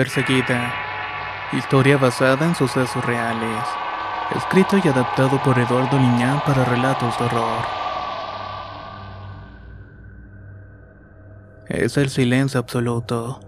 Perseguida. 0.00 0.72
Historia 1.52 1.98
basada 1.98 2.46
en 2.46 2.54
sucesos 2.54 3.04
reales. 3.04 3.62
Escrito 4.34 4.78
y 4.82 4.88
adaptado 4.88 5.38
por 5.42 5.58
Eduardo 5.58 5.98
Liñán 5.98 6.40
para 6.46 6.64
relatos 6.64 7.18
de 7.18 7.24
horror. 7.26 7.62
Es 11.68 11.98
el 11.98 12.08
silencio 12.08 12.60
absoluto. 12.60 13.40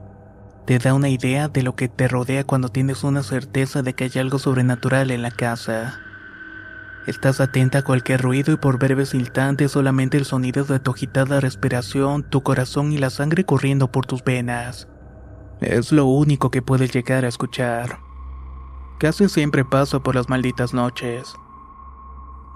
Te 0.67 0.79
da 0.79 0.93
una 0.93 1.09
idea 1.09 1.49
de 1.49 1.63
lo 1.63 1.75
que 1.75 1.89
te 1.89 2.07
rodea 2.07 2.45
cuando 2.45 2.69
tienes 2.69 3.03
una 3.03 3.23
certeza 3.23 3.81
de 3.81 3.95
que 3.95 4.05
hay 4.05 4.21
algo 4.21 4.39
sobrenatural 4.39 5.11
en 5.11 5.23
la 5.23 5.31
casa. 5.31 6.01
Estás 7.07 7.41
atenta 7.41 7.79
a 7.79 7.83
cualquier 7.83 8.21
ruido 8.21 8.53
y 8.53 8.57
por 8.57 8.79
breves 8.79 9.15
instantes 9.15 9.73
solamente 9.73 10.19
el 10.19 10.27
sonido 10.27 10.65
de 10.65 10.81
tu 10.81 10.91
agitada 10.91 11.41
respiración, 11.41 12.25
tu 12.25 12.43
corazón 12.43 12.93
y 12.93 12.98
la 12.98 13.09
sangre 13.09 13.45
corriendo 13.45 13.91
por 13.91 14.05
tus 14.05 14.23
venas. 14.23 14.87
Es 15.63 15.93
lo 15.93 16.07
único 16.07 16.51
que 16.51 16.61
puedes 16.61 16.93
llegar 16.93 17.25
a 17.25 17.29
escuchar. 17.29 18.01
Casi 18.99 19.29
siempre 19.29 19.65
paso 19.65 20.03
por 20.03 20.17
las 20.17 20.29
malditas 20.29 20.75
noches. 20.75 21.35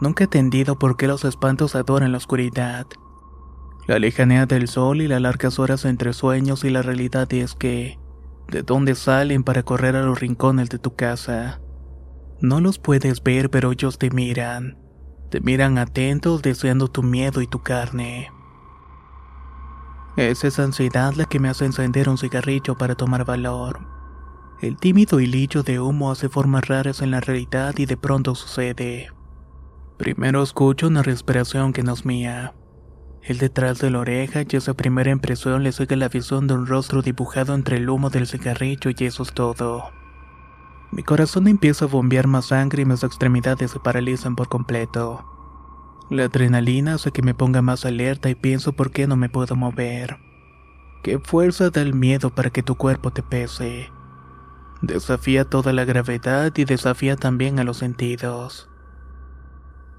Nunca 0.00 0.24
he 0.24 0.26
entendido 0.26 0.76
por 0.76 0.96
qué 0.96 1.06
los 1.06 1.24
espantos 1.24 1.76
adoran 1.76 2.10
la 2.10 2.18
oscuridad. 2.18 2.88
La 3.86 4.00
lejanía 4.00 4.46
del 4.46 4.66
sol 4.66 5.00
y 5.02 5.06
las 5.06 5.20
largas 5.20 5.60
horas 5.60 5.84
entre 5.84 6.12
sueños 6.14 6.64
y 6.64 6.70
la 6.70 6.82
realidad 6.82 7.32
es 7.32 7.54
que, 7.54 8.00
¿de 8.48 8.64
dónde 8.64 8.96
salen 8.96 9.44
para 9.44 9.62
correr 9.62 9.94
a 9.94 10.02
los 10.02 10.18
rincones 10.18 10.68
de 10.68 10.80
tu 10.80 10.96
casa? 10.96 11.60
No 12.40 12.60
los 12.60 12.80
puedes 12.80 13.22
ver, 13.22 13.50
pero 13.50 13.70
ellos 13.70 13.98
te 13.98 14.10
miran. 14.10 14.78
Te 15.30 15.40
miran 15.40 15.78
atentos 15.78 16.42
deseando 16.42 16.88
tu 16.88 17.04
miedo 17.04 17.40
y 17.40 17.46
tu 17.46 17.60
carne. 17.62 18.32
Es 20.16 20.44
esa 20.44 20.64
ansiedad 20.64 21.12
la 21.14 21.26
que 21.26 21.38
me 21.38 21.50
hace 21.50 21.66
encender 21.66 22.08
un 22.08 22.16
cigarrillo 22.16 22.74
para 22.74 22.94
tomar 22.94 23.26
valor. 23.26 23.80
El 24.62 24.78
tímido 24.78 25.20
hilillo 25.20 25.62
de 25.62 25.78
humo 25.78 26.10
hace 26.10 26.30
formas 26.30 26.66
raras 26.66 27.02
en 27.02 27.10
la 27.10 27.20
realidad 27.20 27.74
y 27.76 27.84
de 27.84 27.98
pronto 27.98 28.34
sucede. 28.34 29.10
Primero 29.98 30.42
escucho 30.42 30.86
una 30.86 31.02
respiración 31.02 31.74
que 31.74 31.82
no 31.82 31.92
es 31.92 32.06
mía. 32.06 32.54
El 33.20 33.36
detrás 33.36 33.78
de 33.80 33.90
la 33.90 33.98
oreja 33.98 34.40
y 34.48 34.56
esa 34.56 34.72
primera 34.72 35.10
impresión 35.10 35.62
le 35.62 35.72
sigue 35.72 35.96
la 35.96 36.08
visión 36.08 36.46
de 36.46 36.54
un 36.54 36.66
rostro 36.66 37.02
dibujado 37.02 37.54
entre 37.54 37.76
el 37.76 37.90
humo 37.90 38.08
del 38.08 38.26
cigarrillo 38.26 38.90
y 38.96 39.04
eso 39.04 39.22
es 39.22 39.34
todo. 39.34 39.90
Mi 40.92 41.02
corazón 41.02 41.46
empieza 41.46 41.84
a 41.84 41.88
bombear 41.88 42.26
más 42.26 42.46
sangre 42.46 42.82
y 42.82 42.86
mis 42.86 43.02
extremidades 43.02 43.72
se 43.72 43.80
paralizan 43.80 44.34
por 44.34 44.48
completo. 44.48 45.35
La 46.08 46.24
adrenalina 46.24 46.94
hace 46.94 47.10
que 47.10 47.22
me 47.22 47.34
ponga 47.34 47.62
más 47.62 47.84
alerta 47.84 48.30
y 48.30 48.36
pienso 48.36 48.74
por 48.74 48.92
qué 48.92 49.08
no 49.08 49.16
me 49.16 49.28
puedo 49.28 49.56
mover. 49.56 50.18
¿Qué 51.02 51.18
fuerza 51.18 51.70
da 51.70 51.82
el 51.82 51.94
miedo 51.94 52.34
para 52.34 52.50
que 52.50 52.62
tu 52.62 52.76
cuerpo 52.76 53.12
te 53.12 53.24
pese? 53.24 53.90
Desafía 54.82 55.44
toda 55.44 55.72
la 55.72 55.84
gravedad 55.84 56.52
y 56.56 56.64
desafía 56.64 57.16
también 57.16 57.58
a 57.58 57.64
los 57.64 57.78
sentidos. 57.78 58.68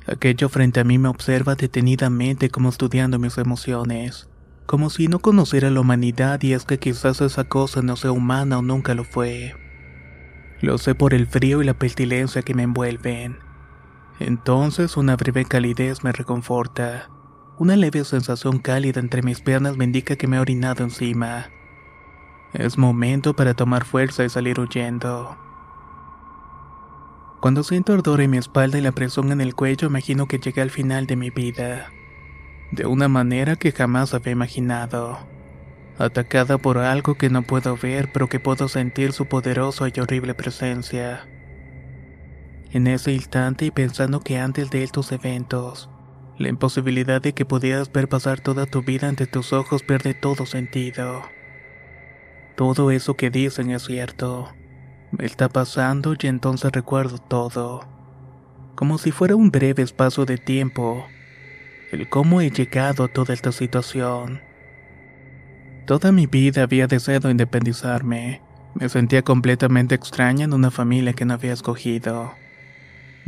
Aquello 0.05 0.47
frente 0.47 0.79
a 0.79 0.85
mí 0.85 0.97
me 0.97 1.09
observa 1.09 1.55
detenidamente 1.55 2.49
como 2.49 2.69
estudiando 2.69 3.19
mis 3.19 3.37
emociones, 3.37 4.29
como 4.65 4.89
si 4.89 5.09
no 5.09 5.19
conociera 5.19 5.69
la 5.71 5.81
humanidad 5.81 6.41
y 6.41 6.53
es 6.53 6.63
que 6.63 6.79
quizás 6.79 7.19
esa 7.19 7.43
cosa 7.43 7.81
no 7.81 7.97
sea 7.97 8.13
humana 8.13 8.59
o 8.59 8.61
nunca 8.61 8.93
lo 8.93 9.03
fue. 9.03 9.53
Lo 10.61 10.77
sé 10.77 10.95
por 10.95 11.13
el 11.13 11.27
frío 11.27 11.61
y 11.61 11.65
la 11.65 11.73
pestilencia 11.73 12.41
que 12.43 12.53
me 12.53 12.63
envuelven. 12.63 13.46
Entonces 14.19 14.97
una 14.97 15.15
breve 15.15 15.45
calidez 15.45 16.03
me 16.03 16.11
reconforta. 16.11 17.09
Una 17.59 17.75
leve 17.75 18.03
sensación 18.03 18.59
cálida 18.59 18.99
entre 18.99 19.21
mis 19.21 19.41
piernas 19.41 19.77
me 19.77 19.85
indica 19.85 20.15
que 20.15 20.27
me 20.27 20.37
he 20.37 20.39
orinado 20.39 20.83
encima. 20.83 21.49
Es 22.53 22.77
momento 22.77 23.35
para 23.35 23.53
tomar 23.53 23.85
fuerza 23.85 24.23
y 24.23 24.29
salir 24.29 24.59
huyendo. 24.59 25.37
Cuando 27.39 27.63
siento 27.63 27.93
ardor 27.93 28.21
en 28.21 28.31
mi 28.31 28.37
espalda 28.37 28.79
y 28.79 28.81
la 28.81 28.91
presión 28.91 29.31
en 29.31 29.41
el 29.41 29.53
cuello, 29.53 29.87
imagino 29.87 30.27
que 30.27 30.39
llegué 30.39 30.61
al 30.61 30.71
final 30.71 31.05
de 31.05 31.15
mi 31.15 31.29
vida. 31.29 31.91
De 32.71 32.87
una 32.87 33.07
manera 33.07 33.55
que 33.55 33.71
jamás 33.71 34.13
había 34.15 34.31
imaginado. 34.31 35.19
Atacada 35.99 36.57
por 36.57 36.79
algo 36.79 37.15
que 37.15 37.29
no 37.29 37.43
puedo 37.43 37.77
ver, 37.77 38.11
pero 38.11 38.27
que 38.27 38.39
puedo 38.39 38.67
sentir 38.67 39.13
su 39.13 39.27
poderosa 39.27 39.85
y 39.93 39.99
horrible 39.99 40.33
presencia. 40.33 41.27
En 42.73 42.87
ese 42.87 43.13
instante 43.13 43.65
y 43.65 43.71
pensando 43.71 44.19
que 44.19 44.37
antes 44.37 44.69
de 44.69 44.83
estos 44.83 45.11
eventos, 45.11 45.89
la 46.37 46.49
imposibilidad 46.49 47.21
de 47.21 47.33
que 47.33 47.45
pudieras 47.45 47.91
ver 47.91 48.09
pasar 48.09 48.41
toda 48.41 48.65
tu 48.65 48.83
vida 48.83 49.07
ante 49.07 49.25
tus 49.25 49.53
ojos 49.53 49.83
pierde 49.83 50.13
todo 50.13 50.45
sentido. 50.45 51.23
Todo 52.55 52.91
eso 52.91 53.15
que 53.15 53.29
dicen 53.29 53.71
es 53.71 53.83
cierto. 53.83 54.53
Me 55.11 55.25
está 55.25 55.47
pasando 55.47 56.15
y 56.19 56.27
entonces 56.27 56.71
recuerdo 56.71 57.17
todo. 57.19 57.81
Como 58.75 58.97
si 58.97 59.11
fuera 59.11 59.35
un 59.35 59.49
breve 59.49 59.81
espacio 59.81 60.25
de 60.25 60.37
tiempo. 60.37 61.05
El 61.91 62.09
cómo 62.09 62.41
he 62.41 62.51
llegado 62.51 63.05
a 63.05 63.07
toda 63.07 63.33
esta 63.33 63.51
situación. 63.51 64.41
Toda 65.85 66.11
mi 66.11 66.27
vida 66.27 66.63
había 66.63 66.85
deseado 66.85 67.31
independizarme. 67.31 68.41
Me 68.75 68.89
sentía 68.89 69.23
completamente 69.23 69.95
extraña 69.95 70.43
en 70.43 70.53
una 70.53 70.69
familia 70.69 71.13
que 71.13 71.23
no 71.23 71.33
había 71.33 71.53
escogido. 71.53 72.33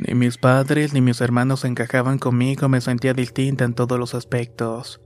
Ni 0.08 0.16
mis 0.16 0.38
padres 0.38 0.94
ni 0.94 1.02
mis 1.02 1.20
hermanos 1.20 1.66
encajaban 1.66 2.20
conmigo, 2.20 2.70
me 2.70 2.80
sentía 2.80 3.14
distinta 3.14 3.66
en 3.66 3.74
todos 3.74 4.00
los 4.00 4.16
aspectos. 4.16 5.02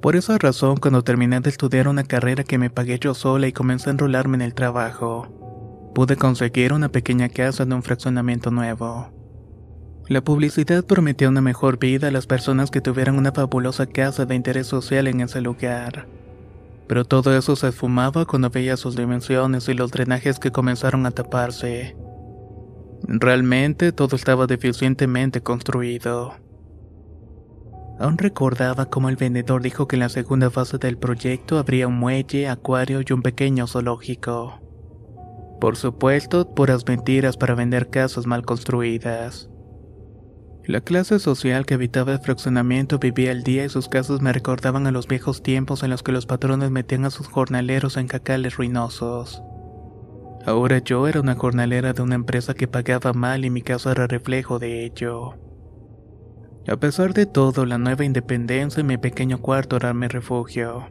Por 0.00 0.16
esa 0.16 0.38
razón, 0.38 0.78
cuando 0.78 1.04
terminé 1.04 1.40
de 1.40 1.50
estudiar 1.50 1.86
una 1.86 2.04
carrera 2.04 2.42
que 2.42 2.56
me 2.56 2.70
pagué 2.70 2.98
yo 2.98 3.12
sola 3.12 3.46
y 3.46 3.52
comencé 3.52 3.90
a 3.90 3.92
enrolarme 3.92 4.36
en 4.36 4.42
el 4.42 4.54
trabajo, 4.54 5.90
pude 5.94 6.16
conseguir 6.16 6.72
una 6.72 6.88
pequeña 6.88 7.28
casa 7.28 7.64
en 7.64 7.74
un 7.74 7.82
fraccionamiento 7.82 8.50
nuevo. 8.50 9.12
La 10.08 10.24
publicidad 10.24 10.82
prometía 10.82 11.28
una 11.28 11.42
mejor 11.42 11.78
vida 11.78 12.08
a 12.08 12.10
las 12.10 12.26
personas 12.26 12.70
que 12.70 12.80
tuvieran 12.80 13.18
una 13.18 13.32
fabulosa 13.32 13.84
casa 13.86 14.24
de 14.24 14.34
interés 14.34 14.66
social 14.66 15.08
en 15.08 15.20
ese 15.20 15.42
lugar. 15.42 16.08
Pero 16.88 17.04
todo 17.04 17.36
eso 17.36 17.54
se 17.54 17.68
esfumaba 17.68 18.24
cuando 18.24 18.48
veía 18.48 18.78
sus 18.78 18.96
dimensiones 18.96 19.68
y 19.68 19.74
los 19.74 19.90
drenajes 19.90 20.38
que 20.38 20.50
comenzaron 20.50 21.04
a 21.04 21.10
taparse. 21.10 21.96
Realmente 23.12 23.90
todo 23.90 24.14
estaba 24.14 24.46
deficientemente 24.46 25.42
construido. 25.42 26.34
Aún 27.98 28.16
recordaba 28.18 28.86
cómo 28.86 29.08
el 29.08 29.16
vendedor 29.16 29.62
dijo 29.62 29.88
que 29.88 29.96
en 29.96 30.00
la 30.00 30.08
segunda 30.08 30.48
fase 30.48 30.78
del 30.78 30.96
proyecto 30.96 31.58
habría 31.58 31.88
un 31.88 31.98
muelle, 31.98 32.48
acuario 32.48 33.00
y 33.04 33.12
un 33.12 33.22
pequeño 33.22 33.66
zoológico. 33.66 34.60
Por 35.60 35.76
supuesto, 35.76 36.54
puras 36.54 36.86
mentiras 36.86 37.36
para 37.36 37.56
vender 37.56 37.90
casas 37.90 38.26
mal 38.26 38.44
construidas. 38.46 39.50
La 40.64 40.80
clase 40.80 41.18
social 41.18 41.66
que 41.66 41.74
habitaba 41.74 42.12
el 42.12 42.20
fraccionamiento 42.20 43.00
vivía 43.00 43.32
al 43.32 43.42
día 43.42 43.64
y 43.64 43.70
sus 43.70 43.88
casas 43.88 44.20
me 44.20 44.32
recordaban 44.32 44.86
a 44.86 44.92
los 44.92 45.08
viejos 45.08 45.42
tiempos 45.42 45.82
en 45.82 45.90
los 45.90 46.04
que 46.04 46.12
los 46.12 46.26
patrones 46.26 46.70
metían 46.70 47.06
a 47.06 47.10
sus 47.10 47.26
jornaleros 47.26 47.96
en 47.96 48.06
cacales 48.06 48.56
ruinosos. 48.56 49.42
Ahora 50.46 50.78
yo 50.78 51.06
era 51.06 51.20
una 51.20 51.34
jornalera 51.34 51.92
de 51.92 52.02
una 52.02 52.14
empresa 52.14 52.54
que 52.54 52.66
pagaba 52.66 53.12
mal 53.12 53.44
y 53.44 53.50
mi 53.50 53.62
casa 53.62 53.92
era 53.92 54.06
reflejo 54.06 54.58
de 54.58 54.84
ello. 54.84 55.34
A 56.66 56.76
pesar 56.76 57.14
de 57.14 57.26
todo, 57.26 57.66
la 57.66 57.78
nueva 57.78 58.04
independencia 58.04 58.80
y 58.80 58.84
mi 58.84 58.96
pequeño 58.96 59.38
cuarto 59.38 59.76
eran 59.76 59.98
mi 59.98 60.08
refugio. 60.08 60.88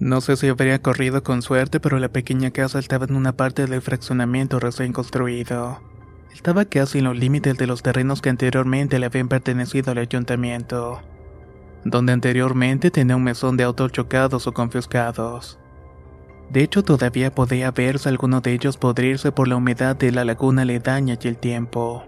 No 0.00 0.22
sé 0.22 0.36
si 0.36 0.48
habría 0.48 0.80
corrido 0.80 1.22
con 1.22 1.42
suerte, 1.42 1.78
pero 1.78 1.98
la 1.98 2.08
pequeña 2.08 2.50
casa 2.50 2.78
estaba 2.78 3.04
en 3.04 3.14
una 3.14 3.36
parte 3.36 3.66
del 3.66 3.82
fraccionamiento 3.82 4.58
recién 4.58 4.94
construido. 4.94 5.82
Estaba 6.32 6.64
casi 6.64 6.98
en 6.98 7.04
los 7.04 7.18
límites 7.18 7.58
de 7.58 7.66
los 7.66 7.82
terrenos 7.82 8.22
que 8.22 8.30
anteriormente 8.30 8.98
le 8.98 9.06
habían 9.06 9.28
pertenecido 9.28 9.92
al 9.92 9.98
ayuntamiento, 9.98 11.02
donde 11.84 12.14
anteriormente 12.14 12.90
tenía 12.90 13.16
un 13.16 13.24
mesón 13.24 13.58
de 13.58 13.64
autos 13.64 13.92
chocados 13.92 14.46
o 14.46 14.52
confiscados. 14.52 15.59
De 16.50 16.62
hecho, 16.62 16.82
todavía 16.82 17.32
podía 17.32 17.70
verse 17.70 18.08
alguno 18.08 18.40
de 18.40 18.52
ellos 18.52 18.76
podrirse 18.76 19.30
por 19.30 19.46
la 19.46 19.56
humedad 19.56 19.94
de 19.94 20.10
la 20.10 20.24
laguna 20.24 20.62
aledaña 20.62 21.16
y 21.20 21.28
el 21.28 21.38
tiempo. 21.38 22.04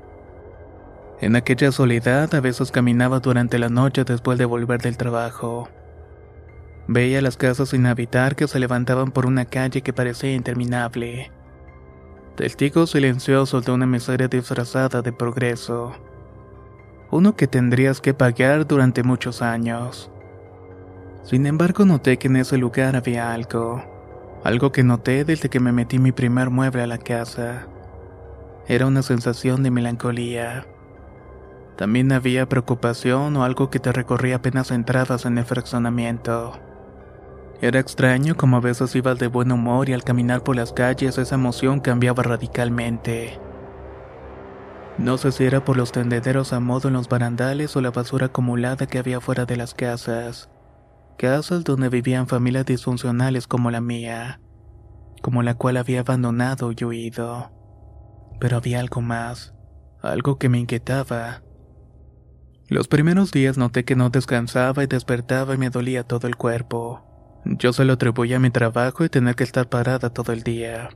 En 1.20 1.36
aquella 1.36 1.70
soledad 1.70 2.34
a 2.34 2.40
veces 2.40 2.72
caminaba 2.72 3.20
durante 3.20 3.60
la 3.60 3.68
noche 3.68 4.02
después 4.02 4.38
de 4.38 4.44
volver 4.44 4.82
del 4.82 4.96
trabajo. 4.96 5.68
Veía 6.88 7.22
las 7.22 7.36
casas 7.36 7.68
sin 7.68 7.86
habitar 7.86 8.34
que 8.34 8.48
se 8.48 8.58
levantaban 8.58 9.12
por 9.12 9.26
una 9.26 9.44
calle 9.44 9.82
que 9.82 9.92
parecía 9.92 10.34
interminable. 10.34 11.30
Testigos 12.34 12.90
silenciosos 12.90 13.64
de 13.64 13.70
una 13.70 13.86
miseria 13.86 14.26
disfrazada 14.26 15.02
de 15.02 15.12
progreso. 15.12 15.92
Uno 17.12 17.36
que 17.36 17.46
tendrías 17.46 18.00
que 18.00 18.14
pagar 18.14 18.66
durante 18.66 19.04
muchos 19.04 19.42
años. 19.42 20.10
Sin 21.22 21.46
embargo, 21.46 21.84
noté 21.84 22.18
que 22.18 22.26
en 22.26 22.36
ese 22.36 22.58
lugar 22.58 22.96
había 22.96 23.32
algo. 23.32 23.91
Algo 24.44 24.72
que 24.72 24.82
noté 24.82 25.24
desde 25.24 25.48
que 25.48 25.60
me 25.60 25.70
metí 25.70 26.00
mi 26.00 26.10
primer 26.10 26.50
mueble 26.50 26.82
a 26.82 26.88
la 26.88 26.98
casa. 26.98 27.68
Era 28.66 28.86
una 28.86 29.02
sensación 29.02 29.62
de 29.62 29.70
melancolía. 29.70 30.66
También 31.76 32.10
había 32.10 32.48
preocupación 32.48 33.36
o 33.36 33.44
algo 33.44 33.70
que 33.70 33.78
te 33.78 33.92
recorría 33.92 34.36
apenas 34.36 34.72
entradas 34.72 35.26
en 35.26 35.38
el 35.38 35.44
fraccionamiento. 35.44 36.58
Era 37.60 37.78
extraño 37.78 38.36
como 38.36 38.56
a 38.56 38.60
veces 38.60 38.96
ibas 38.96 39.20
de 39.20 39.28
buen 39.28 39.52
humor 39.52 39.88
y 39.88 39.92
al 39.92 40.02
caminar 40.02 40.42
por 40.42 40.56
las 40.56 40.72
calles 40.72 41.18
esa 41.18 41.36
emoción 41.36 41.78
cambiaba 41.78 42.24
radicalmente. 42.24 43.38
No 44.98 45.18
sé 45.18 45.30
si 45.30 45.44
era 45.44 45.64
por 45.64 45.76
los 45.76 45.92
tendederos 45.92 46.52
a 46.52 46.58
modo 46.58 46.88
en 46.88 46.94
los 46.94 47.08
barandales 47.08 47.76
o 47.76 47.80
la 47.80 47.92
basura 47.92 48.26
acumulada 48.26 48.88
que 48.88 48.98
había 48.98 49.20
fuera 49.20 49.46
de 49.46 49.56
las 49.56 49.72
casas 49.72 50.51
casas 51.16 51.64
donde 51.64 51.88
vivían 51.88 52.26
familias 52.26 52.66
disfuncionales 52.66 53.46
como 53.46 53.70
la 53.70 53.80
mía, 53.80 54.40
como 55.22 55.42
la 55.42 55.54
cual 55.54 55.76
había 55.76 56.00
abandonado 56.00 56.72
y 56.72 56.84
huido. 56.84 57.50
Pero 58.40 58.56
había 58.56 58.80
algo 58.80 59.00
más, 59.00 59.54
algo 60.02 60.38
que 60.38 60.48
me 60.48 60.58
inquietaba. 60.58 61.42
Los 62.68 62.88
primeros 62.88 63.32
días 63.32 63.58
noté 63.58 63.84
que 63.84 63.96
no 63.96 64.10
descansaba 64.10 64.82
y 64.82 64.86
despertaba 64.86 65.54
y 65.54 65.58
me 65.58 65.70
dolía 65.70 66.04
todo 66.04 66.26
el 66.26 66.36
cuerpo. 66.36 67.02
Yo 67.44 67.72
se 67.72 67.84
lo 67.84 67.94
atribuía 67.94 68.36
a 68.36 68.40
mi 68.40 68.50
trabajo 68.50 69.04
y 69.04 69.08
tener 69.08 69.34
que 69.34 69.44
estar 69.44 69.68
parada 69.68 70.10
todo 70.10 70.32
el 70.32 70.42
día. 70.42 70.90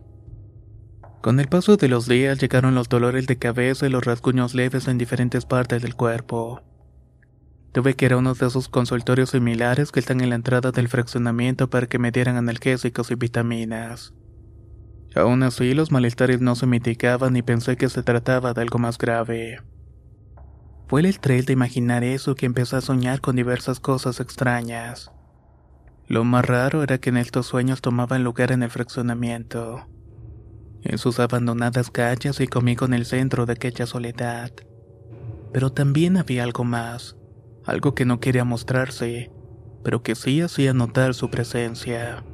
Con 1.20 1.40
el 1.40 1.48
paso 1.48 1.76
de 1.76 1.88
los 1.88 2.06
días 2.06 2.38
llegaron 2.38 2.74
los 2.74 2.88
dolores 2.88 3.26
de 3.26 3.36
cabeza 3.36 3.86
y 3.86 3.90
los 3.90 4.04
rasguños 4.04 4.54
leves 4.54 4.86
en 4.86 4.96
diferentes 4.96 5.44
partes 5.44 5.82
del 5.82 5.96
cuerpo. 5.96 6.62
Tuve 7.76 7.94
que 7.94 8.06
ir 8.06 8.14
a 8.14 8.16
uno 8.16 8.32
de 8.32 8.46
esos 8.46 8.70
consultorios 8.70 9.28
similares 9.28 9.92
que 9.92 10.00
están 10.00 10.22
en 10.22 10.30
la 10.30 10.34
entrada 10.34 10.72
del 10.72 10.88
fraccionamiento 10.88 11.68
para 11.68 11.86
que 11.86 11.98
me 11.98 12.10
dieran 12.10 12.36
analgésicos 12.36 13.10
y 13.10 13.16
vitaminas. 13.16 14.14
Aún 15.14 15.42
así, 15.42 15.74
los 15.74 15.92
malestares 15.92 16.40
no 16.40 16.54
se 16.54 16.64
mitigaban 16.64 17.36
y 17.36 17.42
pensé 17.42 17.76
que 17.76 17.90
se 17.90 18.02
trataba 18.02 18.54
de 18.54 18.62
algo 18.62 18.78
más 18.78 18.96
grave. 18.96 19.60
Fue 20.88 21.00
el 21.00 21.06
estrés 21.06 21.44
de 21.44 21.52
imaginar 21.52 22.02
eso 22.02 22.34
que 22.34 22.46
empecé 22.46 22.76
a 22.76 22.80
soñar 22.80 23.20
con 23.20 23.36
diversas 23.36 23.78
cosas 23.78 24.20
extrañas. 24.20 25.12
Lo 26.06 26.24
más 26.24 26.46
raro 26.46 26.82
era 26.82 26.96
que 26.96 27.10
en 27.10 27.18
estos 27.18 27.44
sueños 27.44 27.82
tomaban 27.82 28.24
lugar 28.24 28.52
en 28.52 28.62
el 28.62 28.70
fraccionamiento, 28.70 29.86
en 30.82 30.96
sus 30.96 31.20
abandonadas 31.20 31.90
calles 31.90 32.40
y 32.40 32.46
conmigo 32.46 32.86
en 32.86 32.94
el 32.94 33.04
centro 33.04 33.44
de 33.44 33.52
aquella 33.52 33.84
soledad. 33.84 34.50
Pero 35.52 35.72
también 35.72 36.16
había 36.16 36.42
algo 36.42 36.64
más 36.64 37.16
algo 37.66 37.94
que 37.94 38.04
no 38.04 38.20
quería 38.20 38.44
mostrarse, 38.44 39.30
pero 39.82 40.02
que 40.02 40.14
sí 40.14 40.40
hacía 40.40 40.72
notar 40.72 41.14
su 41.14 41.30
presencia. 41.30 42.24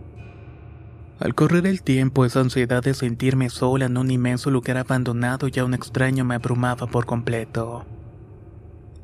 Al 1.18 1.34
correr 1.34 1.66
el 1.66 1.82
tiempo, 1.82 2.24
esa 2.24 2.40
ansiedad 2.40 2.82
de 2.82 2.94
sentirme 2.94 3.48
sola 3.48 3.86
en 3.86 3.96
un 3.96 4.10
inmenso 4.10 4.50
lugar 4.50 4.76
abandonado 4.76 5.48
y 5.52 5.58
a 5.58 5.64
un 5.64 5.72
extraño 5.72 6.24
me 6.24 6.34
abrumaba 6.34 6.86
por 6.86 7.06
completo. 7.06 7.86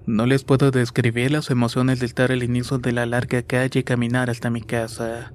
No 0.04 0.26
les 0.26 0.42
puedo 0.42 0.70
describir 0.70 1.30
las 1.30 1.50
emociones 1.50 2.00
de 2.00 2.06
estar 2.06 2.32
al 2.32 2.42
inicio 2.42 2.78
de 2.78 2.92
la 2.92 3.06
larga 3.06 3.42
calle 3.42 3.80
y 3.80 3.84
caminar 3.84 4.30
hasta 4.30 4.50
mi 4.50 4.62
casa. 4.62 5.32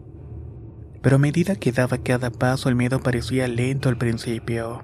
Pero 1.02 1.16
a 1.18 1.20
medida 1.20 1.56
que 1.56 1.72
daba 1.72 2.00
cada 2.00 2.32
paso 2.32 2.70
el 2.70 2.76
miedo 2.76 3.00
parecía 3.00 3.48
lento 3.48 3.90
al 3.90 3.98
principio. 3.98 4.84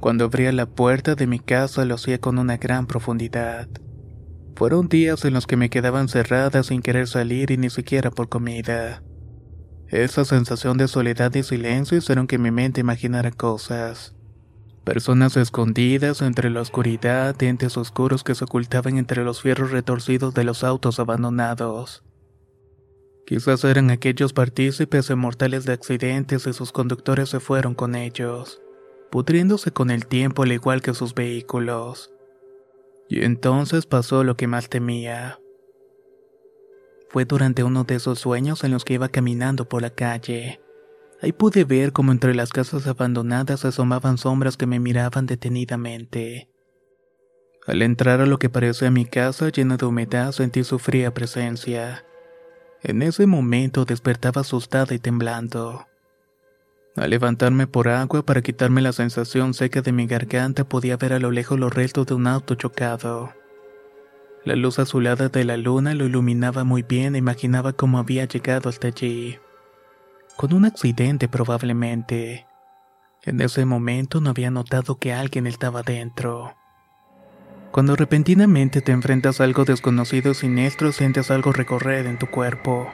Cuando 0.00 0.24
abría 0.24 0.52
la 0.52 0.66
puerta 0.66 1.14
de 1.14 1.26
mi 1.26 1.40
casa 1.40 1.84
lo 1.84 1.96
hacía 1.96 2.18
con 2.20 2.38
una 2.38 2.56
gran 2.56 2.86
profundidad. 2.86 3.68
Fueron 4.58 4.88
días 4.88 5.24
en 5.24 5.34
los 5.34 5.46
que 5.46 5.56
me 5.56 5.70
quedaba 5.70 6.00
encerrada 6.00 6.64
sin 6.64 6.82
querer 6.82 7.06
salir 7.06 7.52
y 7.52 7.56
ni 7.56 7.70
siquiera 7.70 8.10
por 8.10 8.28
comida. 8.28 9.04
Esa 9.86 10.24
sensación 10.24 10.76
de 10.78 10.88
soledad 10.88 11.32
y 11.36 11.44
silencio 11.44 11.96
hicieron 11.96 12.26
que 12.26 12.38
mi 12.38 12.50
mente 12.50 12.80
imaginara 12.80 13.30
cosas. 13.30 14.16
Personas 14.82 15.36
escondidas 15.36 16.22
entre 16.22 16.50
la 16.50 16.60
oscuridad, 16.60 17.40
entes 17.40 17.76
oscuros 17.76 18.24
que 18.24 18.34
se 18.34 18.42
ocultaban 18.42 18.98
entre 18.98 19.22
los 19.22 19.42
fierros 19.42 19.70
retorcidos 19.70 20.34
de 20.34 20.42
los 20.42 20.64
autos 20.64 20.98
abandonados. 20.98 22.02
Quizás 23.28 23.62
eran 23.62 23.90
aquellos 23.90 24.32
partícipes 24.32 25.08
mortales 25.14 25.66
de 25.66 25.74
accidentes 25.74 26.48
y 26.48 26.52
sus 26.52 26.72
conductores 26.72 27.28
se 27.28 27.38
fueron 27.38 27.76
con 27.76 27.94
ellos, 27.94 28.60
pudriéndose 29.12 29.70
con 29.70 29.92
el 29.92 30.08
tiempo 30.08 30.42
al 30.42 30.50
igual 30.50 30.82
que 30.82 30.94
sus 30.94 31.14
vehículos. 31.14 32.10
Y 33.08 33.24
entonces 33.24 33.86
pasó 33.86 34.22
lo 34.22 34.36
que 34.36 34.46
más 34.46 34.68
temía. 34.68 35.40
Fue 37.08 37.24
durante 37.24 37.64
uno 37.64 37.84
de 37.84 37.94
esos 37.94 38.18
sueños 38.18 38.64
en 38.64 38.70
los 38.70 38.84
que 38.84 38.94
iba 38.94 39.08
caminando 39.08 39.66
por 39.66 39.80
la 39.80 39.90
calle. 39.90 40.60
Ahí 41.22 41.32
pude 41.32 41.64
ver 41.64 41.92
como 41.92 42.12
entre 42.12 42.34
las 42.34 42.52
casas 42.52 42.86
abandonadas 42.86 43.64
asomaban 43.64 44.18
sombras 44.18 44.56
que 44.56 44.66
me 44.66 44.78
miraban 44.78 45.26
detenidamente. 45.26 46.50
Al 47.66 47.82
entrar 47.82 48.20
a 48.20 48.26
lo 48.26 48.38
que 48.38 48.50
parecía 48.50 48.90
mi 48.90 49.04
casa 49.04 49.48
llena 49.48 49.76
de 49.76 49.86
humedad 49.86 50.32
sentí 50.32 50.62
su 50.64 50.78
fría 50.78 51.12
presencia. 51.12 52.04
En 52.82 53.02
ese 53.02 53.26
momento 53.26 53.84
despertaba 53.84 54.42
asustada 54.42 54.94
y 54.94 54.98
temblando. 54.98 55.87
Al 56.98 57.10
levantarme 57.10 57.68
por 57.68 57.88
agua 57.88 58.24
para 58.24 58.42
quitarme 58.42 58.80
la 58.80 58.92
sensación 58.92 59.54
seca 59.54 59.82
de 59.82 59.92
mi 59.92 60.08
garganta 60.08 60.64
podía 60.64 60.96
ver 60.96 61.12
a 61.12 61.20
lo 61.20 61.30
lejos 61.30 61.56
los 61.56 61.72
restos 61.72 62.06
de 62.06 62.14
un 62.14 62.26
auto 62.26 62.56
chocado. 62.56 63.32
La 64.44 64.56
luz 64.56 64.80
azulada 64.80 65.28
de 65.28 65.44
la 65.44 65.56
luna 65.56 65.94
lo 65.94 66.06
iluminaba 66.06 66.64
muy 66.64 66.82
bien 66.82 67.14
e 67.14 67.18
imaginaba 67.18 67.72
cómo 67.72 67.98
había 67.98 68.24
llegado 68.24 68.68
hasta 68.68 68.88
allí. 68.88 69.38
Con 70.36 70.52
un 70.52 70.64
accidente 70.64 71.28
probablemente. 71.28 72.46
En 73.22 73.40
ese 73.42 73.64
momento 73.64 74.20
no 74.20 74.30
había 74.30 74.50
notado 74.50 74.98
que 74.98 75.12
alguien 75.12 75.46
estaba 75.46 75.82
dentro. 75.82 76.56
Cuando 77.70 77.94
repentinamente 77.94 78.80
te 78.80 78.90
enfrentas 78.90 79.40
a 79.40 79.44
algo 79.44 79.64
desconocido 79.64 80.32
y 80.32 80.34
siniestro, 80.34 80.90
sientes 80.90 81.30
algo 81.30 81.52
recorrer 81.52 82.06
en 82.06 82.18
tu 82.18 82.26
cuerpo. 82.26 82.90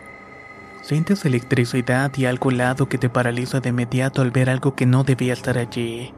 Sientes 0.85 1.25
electricidad 1.25 2.13
y 2.15 2.27
algo 2.27 2.51
helado 2.51 2.91
que 2.91 2.99
te 2.99 3.09
paraliza 3.09 3.61
de 3.61 3.71
inmediato 3.71 4.21
al 4.21 4.31
ver 4.31 4.51
algo 4.51 4.75
que 4.75 4.85
no 4.85 5.03
debía 5.03 5.33
estar 5.33 5.57
allí, 5.57 6.13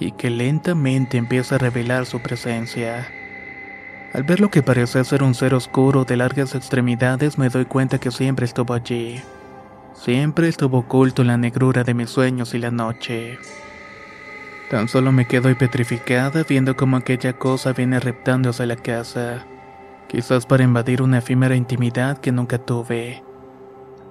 y 0.00 0.10
que 0.10 0.30
lentamente 0.30 1.16
empieza 1.16 1.54
a 1.54 1.58
revelar 1.58 2.04
su 2.04 2.20
presencia. 2.20 3.06
Al 4.12 4.24
ver 4.24 4.40
lo 4.40 4.50
que 4.50 4.64
parece 4.64 5.04
ser 5.04 5.22
un 5.22 5.36
ser 5.36 5.54
oscuro 5.54 6.04
de 6.04 6.16
largas 6.16 6.56
extremidades 6.56 7.38
me 7.38 7.50
doy 7.50 7.66
cuenta 7.66 7.98
que 7.98 8.10
siempre 8.10 8.46
estuvo 8.46 8.74
allí. 8.74 9.22
Siempre 9.92 10.48
estuvo 10.48 10.78
oculto 10.78 11.22
en 11.22 11.28
la 11.28 11.36
negrura 11.36 11.84
de 11.84 11.94
mis 11.94 12.10
sueños 12.10 12.52
y 12.54 12.58
la 12.58 12.72
noche. 12.72 13.38
Tan 14.70 14.88
solo 14.88 15.12
me 15.12 15.28
quedo 15.28 15.56
petrificada 15.56 16.42
viendo 16.42 16.74
cómo 16.74 16.96
aquella 16.96 17.34
cosa 17.34 17.72
viene 17.72 18.00
reptando 18.00 18.50
hacia 18.50 18.66
la 18.66 18.74
casa, 18.74 19.46
quizás 20.08 20.46
para 20.46 20.64
invadir 20.64 21.00
una 21.00 21.18
efímera 21.18 21.54
intimidad 21.54 22.18
que 22.18 22.32
nunca 22.32 22.58
tuve. 22.58 23.22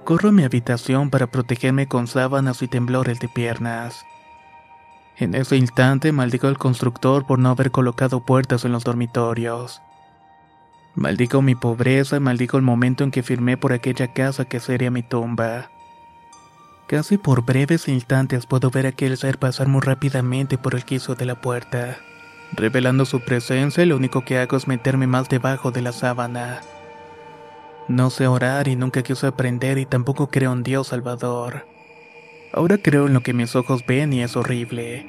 Corro 0.04 0.28
a 0.28 0.32
mi 0.32 0.44
habitación 0.44 1.08
para 1.08 1.28
protegerme 1.28 1.88
con 1.88 2.06
sábanas 2.06 2.60
y 2.60 2.68
temblores 2.68 3.20
de 3.20 3.28
piernas. 3.28 4.04
En 5.16 5.34
ese 5.34 5.56
instante 5.56 6.12
maldigo 6.12 6.46
al 6.46 6.58
constructor 6.58 7.26
por 7.26 7.38
no 7.38 7.48
haber 7.48 7.70
colocado 7.70 8.20
puertas 8.20 8.66
en 8.66 8.72
los 8.72 8.84
dormitorios. 8.84 9.80
Maldigo 10.94 11.40
mi 11.40 11.54
pobreza 11.54 12.16
y 12.16 12.20
maldigo 12.20 12.58
el 12.58 12.64
momento 12.64 13.02
en 13.02 13.10
que 13.10 13.22
firmé 13.22 13.56
por 13.56 13.72
aquella 13.72 14.12
casa 14.12 14.44
que 14.44 14.60
sería 14.60 14.90
mi 14.90 15.02
tumba. 15.02 15.70
Casi 16.86 17.16
por 17.16 17.42
breves 17.46 17.88
instantes 17.88 18.44
puedo 18.44 18.70
ver 18.70 18.84
a 18.84 18.90
aquel 18.90 19.16
ser 19.16 19.38
pasar 19.38 19.68
muy 19.68 19.80
rápidamente 19.80 20.58
por 20.58 20.74
el 20.74 20.84
quiso 20.84 21.14
de 21.14 21.24
la 21.24 21.40
puerta. 21.40 21.96
Revelando 22.52 23.06
su 23.06 23.20
presencia, 23.20 23.86
lo 23.86 23.96
único 23.96 24.22
que 24.22 24.38
hago 24.38 24.58
es 24.58 24.68
meterme 24.68 25.06
más 25.06 25.30
debajo 25.30 25.70
de 25.70 25.80
la 25.80 25.92
sábana. 25.92 26.60
No 27.88 28.08
sé 28.08 28.26
orar 28.26 28.68
y 28.68 28.76
nunca 28.76 29.02
quise 29.02 29.26
aprender 29.26 29.76
y 29.76 29.84
tampoco 29.84 30.28
creo 30.28 30.52
en 30.54 30.62
Dios 30.62 30.88
Salvador. 30.88 31.66
Ahora 32.52 32.78
creo 32.78 33.06
en 33.06 33.12
lo 33.12 33.20
que 33.20 33.34
mis 33.34 33.54
ojos 33.56 33.84
ven 33.86 34.12
y 34.14 34.22
es 34.22 34.36
horrible. 34.36 35.06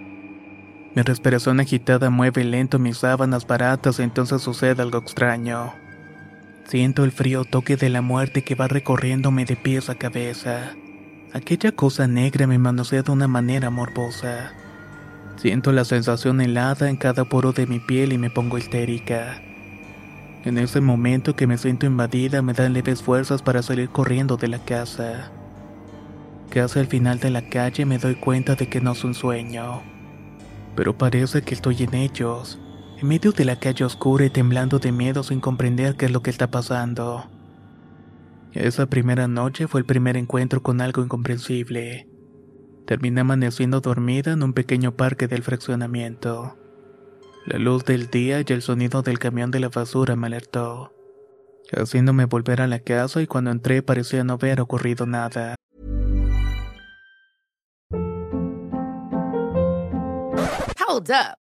Mi 0.94 1.02
respiración 1.02 1.60
agitada 1.60 2.10
mueve 2.10 2.44
lento 2.44 2.78
mis 2.78 2.98
sábanas 2.98 3.48
baratas, 3.48 4.00
entonces 4.00 4.42
sucede 4.42 4.82
algo 4.82 4.98
extraño. 4.98 5.74
Siento 6.66 7.04
el 7.06 7.12
frío 7.12 7.46
toque 7.46 7.78
de 7.78 7.90
la 7.90 8.02
muerte 8.02 8.44
que 8.44 8.56
va 8.56 8.68
recorriéndome 8.68 9.46
de 9.46 9.56
pies 9.56 9.90
a 9.90 9.96
cabeza. 9.96 10.76
Aquella 11.32 11.72
cosa 11.72 12.08
negra 12.08 12.48
me 12.48 12.58
manosea 12.58 13.04
de 13.04 13.12
una 13.12 13.28
manera 13.28 13.70
morbosa. 13.70 14.54
Siento 15.38 15.72
la 15.72 15.86
sensación 15.86 16.42
helada 16.42 16.90
en 16.90 16.98
cada 16.98 17.26
poro 17.26 17.52
de 17.52 17.68
mi 17.68 17.80
piel 17.80 18.12
y 18.12 18.18
me 18.18 18.30
pongo 18.30 18.58
histérica. 18.58 19.42
En 20.46 20.60
ese 20.60 20.80
momento 20.80 21.36
que 21.36 21.48
me 21.48 21.58
siento 21.58 21.88
invadida 21.88 22.44
me 22.44 22.54
dan 22.54 22.74
leves 22.74 23.02
fuerzas 23.02 23.42
para 23.42 23.64
salir 23.64 23.90
corriendo 23.90 24.38
de 24.38 24.48
la 24.48 24.60
casa. 24.60 25.32
Casi 26.52 26.78
al 26.78 26.86
final 26.86 27.20
de 27.20 27.32
la 27.32 27.50
calle 27.50 27.84
me 27.86 27.98
doy 27.98 28.14
cuenta 28.14 28.54
de 28.54 28.70
que 28.70 28.80
no 28.80 28.92
es 28.92 29.04
un 29.04 29.16
sueño. 29.16 29.82
Pero 30.76 30.96
parece 30.96 31.42
que 31.42 31.56
estoy 31.56 31.82
en 31.82 31.96
ellos, 31.96 32.60
en 33.02 33.08
medio 33.08 33.32
de 33.32 33.44
la 33.44 33.56
calle 33.56 33.86
oscura 33.86 34.26
y 34.26 34.30
temblando 34.30 34.78
de 34.78 34.92
miedo 34.92 35.24
sin 35.24 35.40
comprender 35.40 35.96
qué 35.96 36.06
es 36.06 36.12
lo 36.12 36.22
que 36.22 36.30
está 36.30 36.52
pasando. 36.52 37.26
Esa 38.54 38.86
primera 38.86 39.28
noche 39.28 39.68
fue 39.68 39.80
el 39.80 39.86
primer 39.88 40.16
encuentro 40.16 40.62
con 40.62 40.80
algo 40.80 41.04
incomprensible. 41.04 42.08
Terminé 42.86 43.22
amaneciendo 43.22 43.82
dormida 43.82 44.34
en 44.34 44.44
un 44.44 44.54
pequeño 44.54 44.92
parque 44.92 45.28
del 45.28 45.42
fraccionamiento. 45.42 46.56
La 47.46 47.60
luz 47.60 47.86
del 47.86 48.10
día 48.10 48.42
y 48.42 48.46
el 48.52 48.64
sonido 48.64 49.04
del 49.04 49.20
camión 49.20 49.52
de 49.52 49.60
la 49.60 49.70
basura 49.70 50.16
me 50.16 50.26
alertó, 50.26 50.92
haciéndome 51.72 52.26
volver 52.26 52.60
a 52.60 52.66
la 52.66 52.80
casa 52.80 53.22
y 53.22 53.28
cuando 53.28 53.52
entré 53.52 53.84
parecía 53.84 54.24
no 54.24 54.34
haber 54.34 54.62
ocurrido 54.62 55.06
nada. 55.06 55.56
Hold 60.88 61.12
up. 61.12 61.45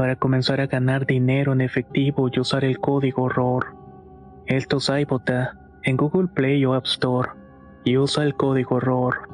para 0.00 0.16
comenzar 0.16 0.62
a 0.62 0.66
ganar 0.66 1.04
dinero 1.04 1.52
en 1.52 1.60
efectivo 1.60 2.30
y 2.32 2.40
usar 2.40 2.64
el 2.64 2.80
código 2.80 3.28
ROR. 3.28 3.76
Esto 4.46 4.78
es 4.78 4.88
iBota 4.88 5.60
en 5.82 5.98
Google 5.98 6.28
Play 6.28 6.64
o 6.64 6.72
App 6.72 6.86
Store 6.86 7.28
y 7.84 7.98
usa 7.98 8.24
el 8.24 8.34
código 8.34 8.80
ROR. 8.80 9.28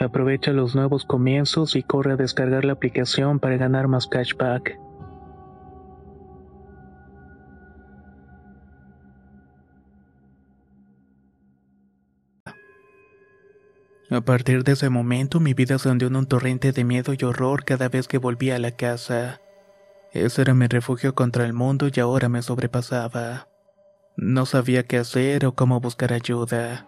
Aprovecha 0.00 0.52
los 0.52 0.74
nuevos 0.74 1.04
comienzos 1.04 1.76
y 1.76 1.82
corre 1.82 2.12
a 2.12 2.16
descargar 2.16 2.64
la 2.64 2.72
aplicación 2.72 3.38
para 3.38 3.58
ganar 3.58 3.86
más 3.86 4.06
cashback. 4.06 4.78
A 14.08 14.22
partir 14.22 14.64
de 14.64 14.72
ese 14.72 14.88
momento 14.88 15.38
mi 15.38 15.52
vida 15.52 15.78
se 15.78 15.90
hundió 15.90 16.08
en 16.08 16.16
un 16.16 16.24
torrente 16.24 16.72
de 16.72 16.82
miedo 16.82 17.12
y 17.12 17.22
horror 17.22 17.66
cada 17.66 17.90
vez 17.90 18.08
que 18.08 18.16
volvía 18.16 18.56
a 18.56 18.58
la 18.58 18.70
casa. 18.70 19.42
Ese 20.24 20.40
era 20.40 20.54
mi 20.54 20.66
refugio 20.66 21.14
contra 21.14 21.44
el 21.44 21.52
mundo 21.52 21.88
y 21.92 22.00
ahora 22.00 22.30
me 22.30 22.40
sobrepasaba. 22.40 23.48
No 24.16 24.46
sabía 24.46 24.82
qué 24.82 24.96
hacer 24.96 25.44
o 25.44 25.54
cómo 25.54 25.78
buscar 25.78 26.14
ayuda. 26.14 26.86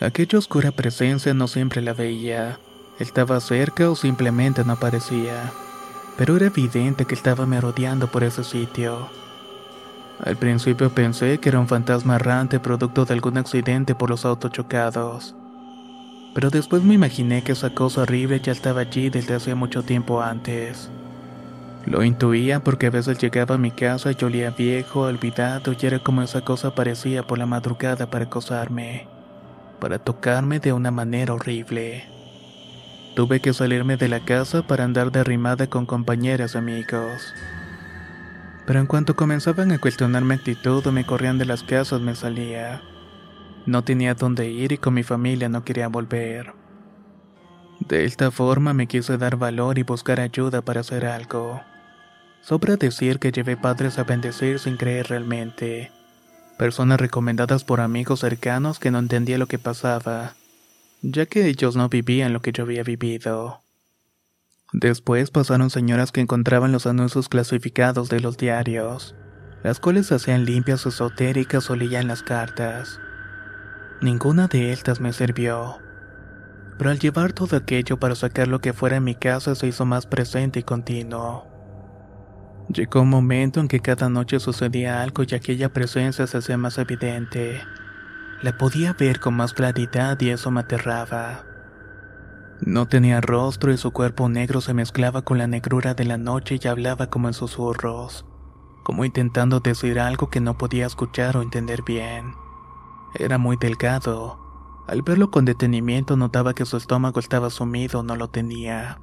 Aquella 0.00 0.40
oscura 0.40 0.72
presencia 0.72 1.34
no 1.34 1.46
siempre 1.46 1.82
la 1.82 1.92
veía. 1.92 2.58
Estaba 2.98 3.38
cerca 3.38 3.88
o 3.88 3.94
simplemente 3.94 4.64
no 4.64 4.72
aparecía. 4.72 5.52
Pero 6.16 6.34
era 6.34 6.46
evidente 6.46 7.04
que 7.04 7.14
estaba 7.14 7.46
merodeando 7.46 8.10
por 8.10 8.24
ese 8.24 8.42
sitio. 8.42 9.08
Al 10.24 10.36
principio 10.36 10.90
pensé 10.90 11.38
que 11.38 11.50
era 11.50 11.60
un 11.60 11.68
fantasma 11.68 12.16
errante 12.16 12.58
producto 12.58 13.04
de 13.04 13.14
algún 13.14 13.38
accidente 13.38 13.94
por 13.94 14.10
los 14.10 14.24
autos 14.24 14.50
chocados. 14.50 15.36
Pero 16.34 16.50
después 16.50 16.82
me 16.82 16.94
imaginé 16.94 17.44
que 17.44 17.52
esa 17.52 17.70
cosa 17.70 18.02
horrible 18.02 18.40
ya 18.40 18.50
estaba 18.50 18.80
allí 18.80 19.10
desde 19.10 19.34
hace 19.34 19.54
mucho 19.54 19.84
tiempo 19.84 20.20
antes. 20.20 20.90
Lo 21.86 22.02
intuía 22.02 22.60
porque 22.64 22.86
a 22.88 22.90
veces 22.90 23.18
llegaba 23.18 23.54
a 23.54 23.58
mi 23.58 23.70
casa 23.70 24.10
y 24.10 24.24
olía 24.24 24.50
viejo, 24.50 25.02
olvidado 25.02 25.72
y 25.72 25.86
era 25.86 26.00
como 26.00 26.22
esa 26.22 26.40
cosa 26.40 26.68
aparecía 26.68 27.22
por 27.22 27.38
la 27.38 27.46
madrugada 27.46 28.10
para 28.10 28.24
acosarme. 28.24 29.06
para 29.80 29.98
tocarme 29.98 30.58
de 30.58 30.72
una 30.72 30.90
manera 30.90 31.34
horrible. 31.34 32.08
Tuve 33.14 33.40
que 33.40 33.52
salirme 33.52 33.96
de 33.96 34.08
la 34.08 34.20
casa 34.24 34.66
para 34.66 34.84
andar 34.84 35.12
derrimada 35.12 35.68
con 35.68 35.86
compañeras 35.86 36.56
amigos. 36.56 37.34
Pero 38.66 38.80
en 38.80 38.86
cuanto 38.86 39.14
comenzaban 39.14 39.72
a 39.72 39.78
cuestionar 39.78 40.24
mi 40.24 40.34
actitud 40.34 40.86
o 40.86 40.92
me 40.92 41.06
corrían 41.06 41.38
de 41.38 41.44
las 41.44 41.62
casas, 41.62 42.00
me 42.00 42.14
salía. 42.14 42.82
No 43.66 43.84
tenía 43.84 44.14
dónde 44.14 44.48
ir 44.50 44.72
y 44.72 44.78
con 44.78 44.94
mi 44.94 45.02
familia 45.02 45.48
no 45.48 45.62
quería 45.64 45.88
volver. 45.88 46.54
De 47.80 48.04
esta 48.06 48.30
forma 48.30 48.72
me 48.72 48.86
quise 48.86 49.18
dar 49.18 49.36
valor 49.36 49.78
y 49.78 49.82
buscar 49.82 50.20
ayuda 50.20 50.62
para 50.62 50.80
hacer 50.80 51.06
algo. 51.06 51.60
Sobra 52.46 52.76
decir 52.76 53.18
que 53.18 53.32
llevé 53.32 53.56
padres 53.56 53.98
a 53.98 54.04
bendecir 54.04 54.60
sin 54.60 54.76
creer 54.76 55.08
realmente. 55.08 55.90
Personas 56.56 57.00
recomendadas 57.00 57.64
por 57.64 57.80
amigos 57.80 58.20
cercanos 58.20 58.78
que 58.78 58.92
no 58.92 59.00
entendía 59.00 59.36
lo 59.36 59.48
que 59.48 59.58
pasaba, 59.58 60.36
ya 61.02 61.26
que 61.26 61.48
ellos 61.48 61.74
no 61.74 61.88
vivían 61.88 62.32
lo 62.32 62.42
que 62.42 62.52
yo 62.52 62.62
había 62.62 62.84
vivido. 62.84 63.62
Después 64.72 65.32
pasaron 65.32 65.70
señoras 65.70 66.12
que 66.12 66.20
encontraban 66.20 66.70
los 66.70 66.86
anuncios 66.86 67.28
clasificados 67.28 68.10
de 68.10 68.20
los 68.20 68.36
diarios, 68.36 69.16
las 69.64 69.80
cuales 69.80 70.12
hacían 70.12 70.44
limpias 70.44 70.86
esotéricas 70.86 71.68
o 71.68 71.74
leían 71.74 72.06
las 72.06 72.22
cartas. 72.22 73.00
Ninguna 74.00 74.46
de 74.46 74.70
estas 74.70 75.00
me 75.00 75.12
sirvió. 75.12 75.78
Pero 76.78 76.90
al 76.90 77.00
llevar 77.00 77.32
todo 77.32 77.56
aquello 77.56 77.96
para 77.96 78.14
sacar 78.14 78.46
lo 78.46 78.60
que 78.60 78.72
fuera 78.72 78.98
en 78.98 79.04
mi 79.04 79.16
casa 79.16 79.56
se 79.56 79.66
hizo 79.66 79.84
más 79.84 80.06
presente 80.06 80.60
y 80.60 80.62
continuo. 80.62 81.55
Llegó 82.68 83.02
un 83.02 83.10
momento 83.10 83.60
en 83.60 83.68
que 83.68 83.80
cada 83.80 84.08
noche 84.08 84.40
sucedía 84.40 85.02
algo 85.02 85.22
y 85.22 85.34
aquella 85.34 85.72
presencia 85.72 86.26
se 86.26 86.38
hacía 86.38 86.58
más 86.58 86.78
evidente. 86.78 87.62
La 88.42 88.58
podía 88.58 88.92
ver 88.92 89.20
con 89.20 89.34
más 89.34 89.54
claridad 89.54 90.20
y 90.20 90.30
eso 90.30 90.50
me 90.50 90.60
aterraba. 90.60 91.44
No 92.60 92.86
tenía 92.86 93.20
rostro 93.20 93.72
y 93.72 93.76
su 93.76 93.92
cuerpo 93.92 94.28
negro 94.28 94.60
se 94.60 94.74
mezclaba 94.74 95.22
con 95.22 95.38
la 95.38 95.46
negrura 95.46 95.94
de 95.94 96.04
la 96.04 96.18
noche 96.18 96.58
y 96.60 96.66
hablaba 96.66 97.08
como 97.08 97.28
en 97.28 97.34
susurros, 97.34 98.26
como 98.82 99.04
intentando 99.04 99.60
decir 99.60 100.00
algo 100.00 100.28
que 100.28 100.40
no 100.40 100.58
podía 100.58 100.86
escuchar 100.86 101.36
o 101.36 101.42
entender 101.42 101.82
bien. 101.86 102.34
Era 103.14 103.38
muy 103.38 103.56
delgado. 103.56 104.40
Al 104.88 105.02
verlo 105.02 105.30
con 105.30 105.44
detenimiento 105.44 106.16
notaba 106.16 106.54
que 106.54 106.66
su 106.66 106.76
estómago 106.76 107.20
estaba 107.20 107.50
sumido, 107.50 108.02
no 108.02 108.16
lo 108.16 108.28
tenía. 108.28 108.98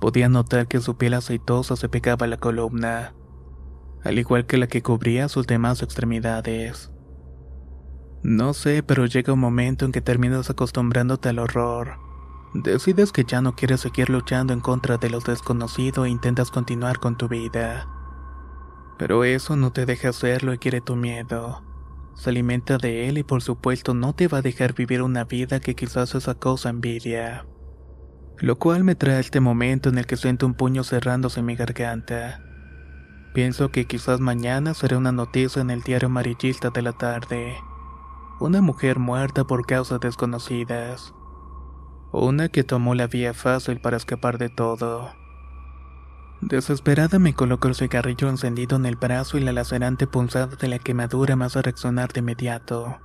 Podía 0.00 0.28
notar 0.28 0.66
que 0.66 0.80
su 0.80 0.96
piel 0.96 1.14
aceitosa 1.14 1.76
se 1.76 1.88
pegaba 1.88 2.26
a 2.26 2.28
la 2.28 2.38
columna, 2.38 3.14
al 4.02 4.18
igual 4.18 4.46
que 4.46 4.56
la 4.56 4.66
que 4.66 4.82
cubría 4.82 5.28
sus 5.28 5.46
demás 5.46 5.82
extremidades. 5.82 6.90
No 8.22 8.54
sé, 8.54 8.82
pero 8.82 9.06
llega 9.06 9.32
un 9.32 9.40
momento 9.40 9.84
en 9.84 9.92
que 9.92 10.00
terminas 10.00 10.50
acostumbrándote 10.50 11.28
al 11.28 11.38
horror 11.38 12.10
Decides 12.52 13.12
que 13.12 13.22
ya 13.24 13.40
no 13.40 13.54
quieres 13.54 13.80
seguir 13.80 14.10
luchando 14.10 14.52
en 14.52 14.60
contra 14.60 14.96
de 14.96 15.08
los 15.08 15.22
desconocidos 15.24 16.06
e 16.06 16.10
intentas 16.10 16.50
continuar 16.50 16.98
con 16.98 17.16
tu 17.16 17.28
vida. 17.28 17.86
Pero 18.98 19.22
eso 19.22 19.54
no 19.54 19.72
te 19.72 19.86
deja 19.86 20.08
hacerlo 20.08 20.52
y 20.52 20.58
quiere 20.58 20.80
tu 20.80 20.96
miedo. 20.96 21.62
Se 22.14 22.30
alimenta 22.30 22.76
de 22.76 23.08
él 23.08 23.18
y 23.18 23.22
por 23.22 23.40
supuesto 23.40 23.94
no 23.94 24.14
te 24.14 24.26
va 24.26 24.38
a 24.38 24.42
dejar 24.42 24.74
vivir 24.74 25.02
una 25.02 25.24
vida 25.24 25.60
que 25.60 25.76
quizás 25.76 26.16
esa 26.16 26.34
cosa 26.34 26.70
envidia. 26.70 27.46
Lo 28.40 28.58
cual 28.58 28.84
me 28.84 28.94
trae 28.94 29.20
este 29.20 29.40
momento 29.40 29.90
en 29.90 29.98
el 29.98 30.06
que 30.06 30.16
siento 30.16 30.46
un 30.46 30.54
puño 30.54 30.82
cerrándose 30.82 31.40
en 31.40 31.46
mi 31.46 31.56
garganta. 31.56 32.40
Pienso 33.34 33.70
que 33.70 33.86
quizás 33.86 34.18
mañana 34.18 34.72
será 34.72 34.96
una 34.96 35.12
noticia 35.12 35.60
en 35.60 35.70
el 35.70 35.82
diario 35.82 36.06
amarillista 36.06 36.70
de 36.70 36.82
la 36.82 36.92
tarde. 36.92 37.54
Una 38.40 38.62
mujer 38.62 38.98
muerta 38.98 39.44
por 39.44 39.66
causas 39.66 40.00
desconocidas. 40.00 41.12
Una 42.12 42.48
que 42.48 42.64
tomó 42.64 42.94
la 42.94 43.06
vía 43.06 43.34
fácil 43.34 43.80
para 43.80 43.98
escapar 43.98 44.38
de 44.38 44.48
todo. 44.48 45.10
Desesperada 46.40 47.18
me 47.18 47.34
coloco 47.34 47.68
el 47.68 47.74
cigarrillo 47.74 48.30
encendido 48.30 48.76
en 48.76 48.86
el 48.86 48.96
brazo 48.96 49.36
y 49.36 49.42
la 49.42 49.52
lacerante 49.52 50.06
punzada 50.06 50.56
de 50.56 50.68
la 50.68 50.78
quemadura 50.78 51.36
me 51.36 51.44
hace 51.44 51.60
reaccionar 51.60 52.14
de 52.14 52.20
inmediato. 52.20 52.98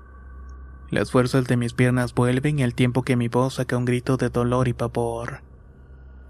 Las 0.89 1.11
fuerzas 1.11 1.45
de 1.45 1.57
mis 1.57 1.73
piernas 1.73 2.13
vuelven 2.13 2.59
y 2.59 2.63
al 2.63 2.75
tiempo 2.75 3.03
que 3.03 3.15
mi 3.15 3.27
voz 3.27 3.55
saca 3.55 3.77
un 3.77 3.85
grito 3.85 4.17
de 4.17 4.29
dolor 4.29 4.67
y 4.67 4.73
pavor. 4.73 5.41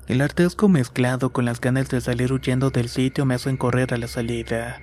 El 0.08 0.22
hartazgo 0.22 0.70
mezclado 0.70 1.32
con 1.32 1.46
las 1.46 1.60
ganas 1.60 1.90
de 1.90 2.00
salir 2.00 2.32
huyendo 2.32 2.70
del 2.70 2.90
sitio 2.90 3.26
me 3.26 3.36
hacen 3.36 3.58
correr 3.58 3.94
a 3.94 3.98
la 3.98 4.08
salida. 4.08 4.82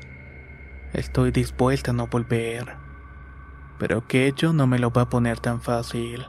Estoy 0.92 1.30
dispuesta 1.30 1.92
a 1.92 1.94
no 1.94 2.08
volver. 2.08 2.76
Pero 3.78 3.98
aquello 3.98 4.52
no 4.52 4.66
me 4.66 4.78
lo 4.78 4.90
va 4.90 5.02
a 5.02 5.08
poner 5.08 5.40
tan 5.40 5.62
fácil. 5.62 6.26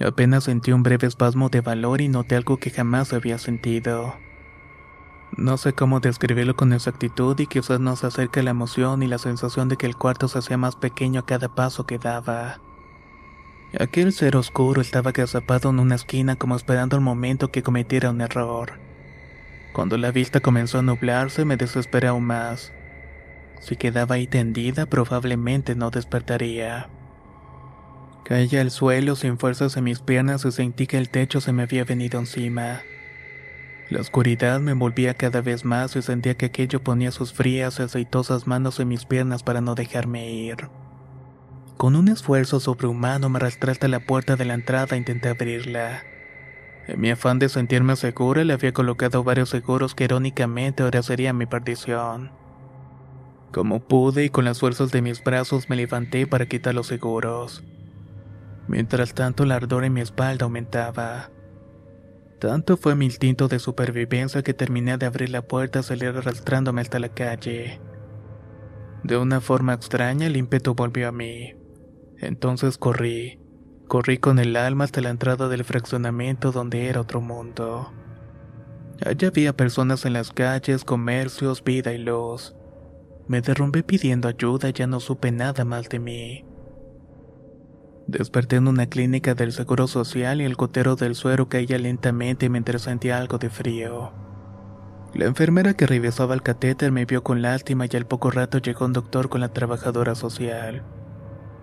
Apenas 0.00 0.44
sentí 0.44 0.72
un 0.72 0.82
breve 0.82 1.06
espasmo 1.06 1.50
de 1.50 1.60
valor 1.60 2.00
y 2.00 2.08
noté 2.08 2.34
algo 2.34 2.56
que 2.56 2.70
jamás 2.70 3.12
había 3.12 3.38
sentido. 3.38 4.14
No 5.36 5.56
sé 5.56 5.72
cómo 5.72 6.00
describirlo 6.00 6.56
con 6.56 6.72
exactitud 6.72 7.38
y 7.38 7.46
quizás 7.46 7.78
nos 7.80 8.04
acerca 8.04 8.42
la 8.42 8.50
emoción 8.50 9.02
y 9.02 9.06
la 9.06 9.18
sensación 9.18 9.68
de 9.68 9.76
que 9.76 9.86
el 9.86 9.96
cuarto 9.96 10.28
se 10.28 10.38
hacía 10.38 10.56
más 10.56 10.76
pequeño 10.76 11.20
a 11.20 11.26
cada 11.26 11.54
paso 11.54 11.86
que 11.86 11.98
daba. 11.98 12.60
Aquel 13.78 14.12
ser 14.12 14.36
oscuro 14.36 14.80
estaba 14.80 15.10
agazapado 15.10 15.70
en 15.70 15.78
una 15.78 15.94
esquina 15.94 16.34
como 16.34 16.56
esperando 16.56 16.96
el 16.96 17.02
momento 17.02 17.52
que 17.52 17.62
cometiera 17.62 18.10
un 18.10 18.20
error. 18.20 18.80
Cuando 19.72 19.96
la 19.96 20.10
vista 20.10 20.40
comenzó 20.40 20.78
a 20.80 20.82
nublarse 20.82 21.44
me 21.44 21.56
desesperé 21.56 22.08
aún 22.08 22.24
más. 22.24 22.72
Si 23.60 23.76
quedaba 23.76 24.16
ahí 24.16 24.26
tendida 24.26 24.86
probablemente 24.86 25.76
no 25.76 25.90
despertaría. 25.90 26.88
Caí 28.24 28.48
al 28.56 28.72
suelo 28.72 29.14
sin 29.14 29.38
fuerzas 29.38 29.76
en 29.76 29.84
mis 29.84 30.00
piernas 30.00 30.44
y 30.44 30.50
sentí 30.50 30.88
que 30.88 30.98
el 30.98 31.08
techo 31.08 31.40
se 31.40 31.52
me 31.52 31.62
había 31.62 31.84
venido 31.84 32.18
encima. 32.18 32.80
La 33.90 34.00
oscuridad 34.00 34.60
me 34.60 34.70
envolvía 34.70 35.14
cada 35.14 35.40
vez 35.40 35.64
más 35.64 35.96
y 35.96 36.02
sentía 36.02 36.36
que 36.36 36.46
aquello 36.46 36.80
ponía 36.80 37.10
sus 37.10 37.32
frías 37.32 37.80
y 37.80 37.82
aceitosas 37.82 38.46
manos 38.46 38.78
en 38.78 38.86
mis 38.86 39.04
piernas 39.04 39.42
para 39.42 39.60
no 39.60 39.74
dejarme 39.74 40.30
ir. 40.30 40.68
Con 41.76 41.96
un 41.96 42.06
esfuerzo 42.06 42.60
sobrehumano 42.60 43.28
me 43.28 43.38
arrastré 43.38 43.72
hasta 43.72 43.88
la 43.88 43.98
puerta 43.98 44.36
de 44.36 44.44
la 44.44 44.54
entrada 44.54 44.94
e 44.94 44.98
intenté 44.98 45.28
abrirla. 45.28 46.04
En 46.86 47.00
mi 47.00 47.10
afán 47.10 47.40
de 47.40 47.48
sentirme 47.48 47.96
segura 47.96 48.44
le 48.44 48.52
había 48.52 48.72
colocado 48.72 49.24
varios 49.24 49.48
seguros 49.48 49.96
que 49.96 50.04
irónicamente 50.04 50.84
ahora 50.84 51.02
serían 51.02 51.36
mi 51.36 51.46
perdición. 51.46 52.30
Como 53.50 53.80
pude 53.80 54.26
y 54.26 54.30
con 54.30 54.44
las 54.44 54.60
fuerzas 54.60 54.92
de 54.92 55.02
mis 55.02 55.24
brazos 55.24 55.68
me 55.68 55.74
levanté 55.74 56.28
para 56.28 56.46
quitar 56.46 56.76
los 56.76 56.86
seguros. 56.86 57.64
Mientras 58.68 59.14
tanto, 59.14 59.42
el 59.42 59.50
ardor 59.50 59.82
en 59.82 59.94
mi 59.94 60.00
espalda 60.00 60.44
aumentaba. 60.44 61.30
Tanto 62.40 62.78
fue 62.78 62.94
mi 62.94 63.04
instinto 63.04 63.48
de 63.48 63.58
supervivencia 63.58 64.42
que 64.42 64.54
terminé 64.54 64.96
de 64.96 65.04
abrir 65.04 65.28
la 65.28 65.42
puerta 65.42 65.80
y 65.80 65.82
salir 65.82 66.08
arrastrándome 66.08 66.80
hasta 66.80 66.98
la 66.98 67.10
calle. 67.10 67.82
De 69.04 69.18
una 69.18 69.42
forma 69.42 69.74
extraña, 69.74 70.26
el 70.26 70.38
ímpetu 70.38 70.74
volvió 70.74 71.08
a 71.08 71.12
mí. 71.12 71.54
Entonces 72.16 72.78
corrí. 72.78 73.38
Corrí 73.88 74.16
con 74.16 74.38
el 74.38 74.56
alma 74.56 74.84
hasta 74.84 75.02
la 75.02 75.10
entrada 75.10 75.48
del 75.48 75.64
fraccionamiento 75.64 76.50
donde 76.50 76.86
era 76.86 77.02
otro 77.02 77.20
mundo. 77.20 77.92
Allá 79.04 79.28
había 79.28 79.54
personas 79.54 80.06
en 80.06 80.14
las 80.14 80.32
calles, 80.32 80.84
comercios, 80.84 81.62
vida 81.62 81.92
y 81.92 81.98
luz. 81.98 82.54
Me 83.28 83.42
derrumbé 83.42 83.82
pidiendo 83.82 84.28
ayuda 84.28 84.70
ya 84.70 84.86
no 84.86 84.98
supe 85.00 85.30
nada 85.30 85.66
más 85.66 85.90
de 85.90 85.98
mí. 85.98 86.49
Desperté 88.10 88.56
en 88.56 88.66
una 88.66 88.88
clínica 88.88 89.36
del 89.36 89.52
Seguro 89.52 89.86
Social 89.86 90.40
y 90.40 90.44
el 90.44 90.56
gotero 90.56 90.96
del 90.96 91.14
suero 91.14 91.48
caía 91.48 91.78
lentamente 91.78 92.48
mientras 92.48 92.82
sentía 92.82 93.18
algo 93.18 93.38
de 93.38 93.50
frío. 93.50 94.10
La 95.14 95.26
enfermera 95.26 95.74
que 95.74 95.86
revisaba 95.86 96.34
el 96.34 96.42
catéter 96.42 96.90
me 96.90 97.04
vio 97.04 97.22
con 97.22 97.40
lástima 97.40 97.86
y 97.88 97.96
al 97.96 98.06
poco 98.06 98.32
rato 98.32 98.58
llegó 98.58 98.84
un 98.84 98.94
doctor 98.94 99.28
con 99.28 99.40
la 99.40 99.52
trabajadora 99.52 100.16
social. 100.16 100.82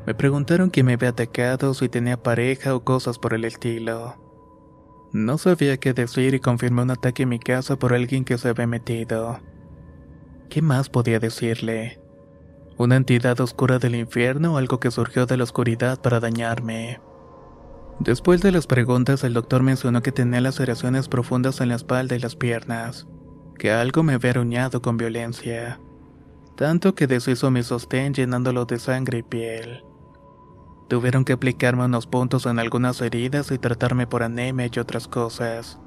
Me 0.06 0.16
preguntaron 0.16 0.70
quién 0.70 0.86
me 0.86 0.94
había 0.94 1.10
atacado, 1.10 1.74
si 1.74 1.90
tenía 1.90 2.24
pareja 2.24 2.76
o 2.76 2.86
cosas 2.86 3.20
por 3.20 3.34
el 3.34 3.44
estilo. 3.44 4.16
No 5.12 5.38
sabía 5.38 5.76
qué 5.76 5.94
decir 5.94 6.34
y 6.34 6.40
confirmé 6.40 6.82
un 6.82 6.92
ataque 6.92 7.24
en 7.24 7.30
mi 7.30 7.40
casa 7.40 7.78
por 7.78 7.94
alguien 7.94 8.24
que 8.24 8.38
se 8.38 8.48
había 8.48 8.68
metido. 8.68 9.42
¿Qué 10.50 10.62
más 10.62 10.88
podía 10.88 11.20
decirle? 11.20 12.00
Una 12.78 12.96
entidad 12.96 13.40
oscura 13.42 13.80
del 13.80 13.96
infierno 13.96 14.58
algo 14.58 14.80
que 14.80 14.92
surgió 14.92 15.26
de 15.26 15.38
la 15.38 15.44
oscuridad 15.44 16.00
para 16.00 16.20
dañarme. 16.20 17.02
Después 18.00 18.42
de 18.42 18.52
las 18.52 18.68
preguntas, 18.68 19.24
el 19.24 19.34
doctor 19.34 19.64
mencionó 19.64 20.04
que 20.04 20.12
tenía 20.12 20.42
laceraciones 20.42 21.08
profundas 21.08 21.60
en 21.60 21.70
la 21.70 21.76
espalda 21.76 22.16
y 22.16 22.20
las 22.20 22.36
piernas, 22.36 23.08
que 23.58 23.72
algo 23.72 24.04
me 24.04 24.14
había 24.14 24.30
aruñado 24.30 24.84
con 24.84 24.98
violencia, 24.98 25.80
tanto 26.56 26.94
que 26.94 27.08
deshizo 27.08 27.50
mi 27.50 27.64
sostén 27.64 28.14
llenándolo 28.14 28.66
de 28.66 28.78
sangre 28.78 29.20
y 29.20 29.24
piel. 29.24 29.84
Tuvieron 30.88 31.26
que 31.26 31.34
aplicarme 31.34 31.86
unos 31.86 32.06
puntos 32.06 32.46
en 32.46 32.60
algunas 32.60 33.02
heridas 33.02 33.52
y 33.52 33.58
tratarme 33.58 34.06
por 34.06 34.22
anemia 34.22 34.70
y 34.72 34.80
otras 34.80 35.08
cosas, 35.08 35.80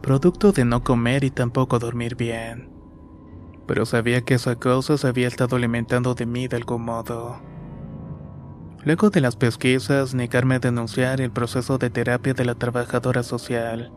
producto 0.00 0.52
de 0.52 0.64
no 0.64 0.82
comer 0.82 1.24
y 1.24 1.30
tampoco 1.30 1.78
dormir 1.78 2.16
bien 2.16 2.77
pero 3.68 3.84
sabía 3.84 4.22
que 4.22 4.34
esa 4.34 4.56
cosa 4.56 4.96
se 4.96 5.06
había 5.06 5.28
estado 5.28 5.56
alimentando 5.56 6.14
de 6.14 6.24
mí 6.24 6.48
de 6.48 6.56
algún 6.56 6.86
modo. 6.86 7.38
Luego 8.82 9.10
de 9.10 9.20
las 9.20 9.36
pesquisas, 9.36 10.14
negarme 10.14 10.54
a 10.54 10.58
denunciar 10.58 11.20
el 11.20 11.30
proceso 11.30 11.76
de 11.76 11.90
terapia 11.90 12.32
de 12.32 12.46
la 12.46 12.54
trabajadora 12.54 13.22
social, 13.22 13.92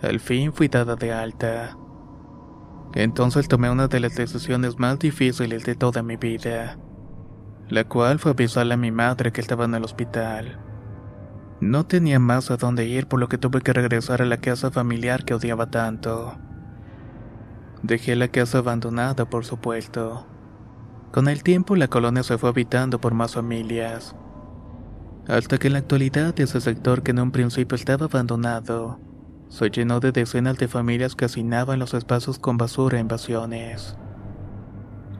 al 0.00 0.20
fin 0.20 0.52
fui 0.52 0.68
dada 0.68 0.94
de 0.94 1.12
alta. 1.12 1.76
Entonces 2.94 3.48
tomé 3.48 3.68
una 3.68 3.88
de 3.88 3.98
las 3.98 4.14
decisiones 4.14 4.78
más 4.78 5.00
difíciles 5.00 5.64
de 5.64 5.74
toda 5.74 6.04
mi 6.04 6.16
vida, 6.16 6.78
la 7.68 7.82
cual 7.82 8.20
fue 8.20 8.30
avisarle 8.30 8.74
a 8.74 8.78
mi 8.78 8.92
madre 8.92 9.32
que 9.32 9.40
estaba 9.40 9.64
en 9.64 9.74
el 9.74 9.84
hospital. 9.84 10.60
No 11.60 11.84
tenía 11.84 12.20
más 12.20 12.52
a 12.52 12.56
dónde 12.56 12.86
ir 12.86 13.08
por 13.08 13.18
lo 13.18 13.28
que 13.28 13.38
tuve 13.38 13.60
que 13.60 13.72
regresar 13.72 14.22
a 14.22 14.26
la 14.26 14.36
casa 14.36 14.70
familiar 14.70 15.24
que 15.24 15.34
odiaba 15.34 15.68
tanto. 15.68 16.38
Dejé 17.86 18.16
la 18.16 18.26
casa 18.26 18.58
abandonada, 18.58 19.30
por 19.30 19.44
supuesto. 19.44 20.26
Con 21.12 21.28
el 21.28 21.44
tiempo 21.44 21.76
la 21.76 21.86
colonia 21.86 22.24
se 22.24 22.36
fue 22.36 22.48
habitando 22.48 23.00
por 23.00 23.14
más 23.14 23.34
familias, 23.34 24.16
hasta 25.28 25.56
que 25.56 25.68
en 25.68 25.74
la 25.74 25.78
actualidad 25.78 26.34
ese 26.40 26.60
sector 26.60 27.04
que 27.04 27.12
en 27.12 27.20
un 27.20 27.30
principio 27.30 27.76
estaba 27.76 28.06
abandonado, 28.06 28.98
se 29.48 29.70
llenó 29.70 30.00
de 30.00 30.10
decenas 30.10 30.58
de 30.58 30.66
familias 30.66 31.14
que 31.14 31.26
hacinaban 31.26 31.78
los 31.78 31.94
espacios 31.94 32.40
con 32.40 32.56
basura 32.56 32.98
e 32.98 33.02
invasiones. 33.02 33.96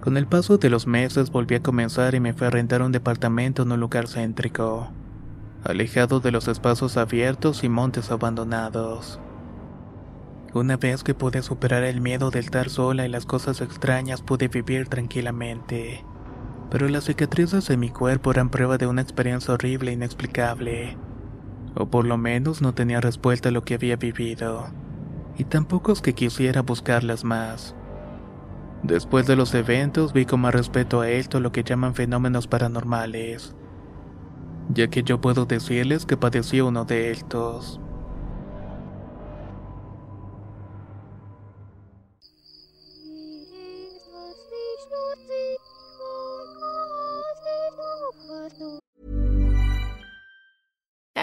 Con 0.01 0.17
el 0.17 0.27
paso 0.27 0.59
de 0.59 0.69
los 0.69 0.89
meses 0.89 1.31
volví 1.31 1.55
a 1.55 1.63
comenzar 1.63 2.17
y 2.17 2.21
me 2.21 2.35
fui 2.35 2.49
a 2.49 2.51
rentar 2.51 2.83
un 2.83 2.91
departamento 2.91 3.63
en 3.63 3.71
un 3.71 3.79
lugar 3.79 4.09
céntrico, 4.09 4.91
alejado 5.63 6.19
de 6.19 6.33
los 6.33 6.49
espacios 6.49 6.97
abiertos 6.97 7.63
y 7.63 7.69
montes 7.69 8.11
abandonados. 8.11 9.21
Una 10.57 10.79
vez 10.79 11.05
que 11.05 11.13
pude 11.13 11.43
superar 11.43 11.85
el 11.85 12.01
miedo 12.01 12.31
de 12.31 12.39
estar 12.39 12.71
sola 12.71 13.05
y 13.05 13.11
las 13.11 13.27
cosas 13.27 13.61
extrañas, 13.61 14.23
pude 14.23 14.49
vivir 14.49 14.89
tranquilamente. 14.89 16.03
Pero 16.71 16.89
las 16.89 17.05
cicatrices 17.05 17.69
en 17.69 17.79
mi 17.79 17.91
cuerpo 17.91 18.31
eran 18.31 18.49
prueba 18.49 18.79
de 18.79 18.87
una 18.87 19.03
experiencia 19.03 19.53
horrible 19.53 19.91
e 19.91 19.95
inexplicable. 19.95 20.97
O 21.75 21.91
por 21.91 22.07
lo 22.07 22.17
menos 22.17 22.63
no 22.63 22.73
tenía 22.73 23.03
respuesta 23.03 23.51
a 23.51 23.53
lo 23.53 23.65
que 23.65 23.75
había 23.75 23.97
vivido. 23.97 24.69
Y 25.37 25.45
tampoco 25.45 25.93
es 25.93 26.01
que 26.01 26.15
quisiera 26.15 26.63
buscarlas 26.63 27.23
más. 27.23 27.77
Después 28.83 29.27
de 29.27 29.37
los 29.37 29.53
eventos 29.53 30.15
vi 30.15 30.25
con 30.25 30.41
más 30.41 30.55
respeto 30.55 31.03
a 31.03 31.11
esto 31.11 31.39
lo 31.39 31.53
que 31.53 31.65
llaman 31.65 31.95
fenómenos 31.95 32.47
paranormales. 32.47 33.55
Ya 34.71 34.89
que 34.89 35.03
yo 35.03 35.21
puedo 35.21 35.45
decirles 35.45 36.07
que 36.07 36.17
padecí 36.17 36.63
uno 36.63 36.87
de 36.87 37.11
estos. 37.11 37.79